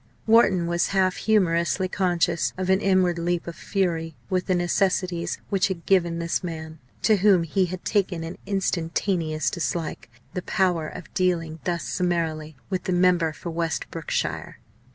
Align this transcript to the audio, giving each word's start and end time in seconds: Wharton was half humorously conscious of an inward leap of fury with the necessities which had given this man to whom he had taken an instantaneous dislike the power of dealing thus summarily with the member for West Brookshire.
Wharton 0.25 0.65
was 0.65 0.87
half 0.97 1.15
humorously 1.17 1.87
conscious 1.87 2.53
of 2.57 2.71
an 2.71 2.81
inward 2.81 3.19
leap 3.19 3.45
of 3.45 3.55
fury 3.55 4.15
with 4.31 4.47
the 4.47 4.55
necessities 4.55 5.37
which 5.51 5.67
had 5.67 5.85
given 5.85 6.17
this 6.17 6.43
man 6.43 6.79
to 7.03 7.17
whom 7.17 7.43
he 7.43 7.67
had 7.67 7.85
taken 7.85 8.23
an 8.23 8.39
instantaneous 8.47 9.51
dislike 9.51 10.09
the 10.33 10.41
power 10.41 10.87
of 10.87 11.13
dealing 11.13 11.59
thus 11.65 11.83
summarily 11.83 12.55
with 12.67 12.85
the 12.85 12.93
member 12.93 13.31
for 13.31 13.51
West 13.51 13.91
Brookshire. 13.91 14.57